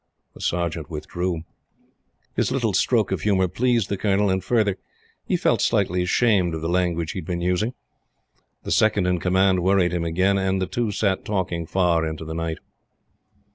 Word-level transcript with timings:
The 0.33 0.41
Sergeant 0.41 0.89
withdrew. 0.89 1.43
His 2.35 2.51
little 2.51 2.73
stroke 2.73 3.11
of 3.11 3.21
humor 3.21 3.47
pleased 3.47 3.87
the 3.87 3.97
Colonel, 3.99 4.31
and, 4.31 4.43
further, 4.43 4.79
he 5.27 5.37
felt 5.37 5.61
slightly 5.61 6.01
ashamed 6.01 6.55
of 6.55 6.61
the 6.61 6.69
language 6.69 7.11
he 7.11 7.19
had 7.19 7.25
been 7.27 7.39
using. 7.41 7.75
The 8.63 8.71
Second 8.71 9.05
in 9.05 9.19
Command 9.19 9.61
worried 9.61 9.91
him 9.93 10.03
again, 10.03 10.39
and 10.39 10.59
the 10.59 10.65
two 10.65 10.89
sat 10.89 11.23
talking 11.23 11.67
far 11.67 12.03
into 12.03 12.25
the 12.25 12.33
night. 12.33 12.57